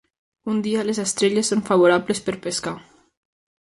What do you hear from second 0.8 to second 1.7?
les estrelles són